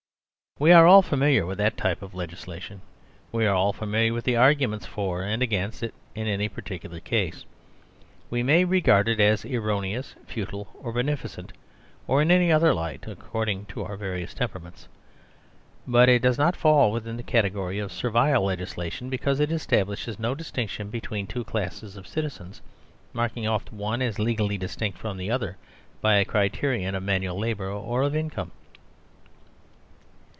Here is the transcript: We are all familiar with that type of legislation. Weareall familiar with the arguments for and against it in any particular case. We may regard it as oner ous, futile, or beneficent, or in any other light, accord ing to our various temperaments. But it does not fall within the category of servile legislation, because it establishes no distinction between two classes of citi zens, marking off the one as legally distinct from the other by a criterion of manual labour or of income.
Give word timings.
We 0.59 0.73
are 0.73 0.85
all 0.85 1.01
familiar 1.01 1.43
with 1.47 1.57
that 1.57 1.75
type 1.75 2.03
of 2.03 2.13
legislation. 2.13 2.81
Weareall 3.33 3.73
familiar 3.73 4.13
with 4.13 4.25
the 4.25 4.35
arguments 4.35 4.85
for 4.85 5.23
and 5.23 5.41
against 5.41 5.81
it 5.81 5.95
in 6.13 6.27
any 6.27 6.49
particular 6.49 6.99
case. 6.99 7.45
We 8.29 8.43
may 8.43 8.63
regard 8.63 9.07
it 9.07 9.19
as 9.19 9.43
oner 9.43 9.97
ous, 9.97 10.13
futile, 10.27 10.67
or 10.79 10.91
beneficent, 10.93 11.51
or 12.05 12.21
in 12.21 12.29
any 12.29 12.51
other 12.51 12.75
light, 12.75 13.07
accord 13.07 13.49
ing 13.49 13.65
to 13.67 13.83
our 13.85 13.97
various 13.97 14.35
temperaments. 14.35 14.87
But 15.87 16.09
it 16.09 16.21
does 16.21 16.37
not 16.37 16.55
fall 16.55 16.91
within 16.91 17.17
the 17.17 17.23
category 17.23 17.79
of 17.79 17.91
servile 17.91 18.43
legislation, 18.45 19.09
because 19.09 19.39
it 19.39 19.51
establishes 19.51 20.19
no 20.19 20.35
distinction 20.35 20.91
between 20.91 21.25
two 21.25 21.43
classes 21.43 21.97
of 21.97 22.05
citi 22.05 22.39
zens, 22.39 22.61
marking 23.13 23.47
off 23.47 23.65
the 23.65 23.73
one 23.75 23.99
as 24.03 24.19
legally 24.19 24.59
distinct 24.59 24.99
from 24.99 25.17
the 25.17 25.31
other 25.31 25.57
by 26.01 26.17
a 26.17 26.25
criterion 26.25 26.93
of 26.93 27.01
manual 27.01 27.39
labour 27.39 27.71
or 27.71 28.03
of 28.03 28.15
income. 28.15 28.51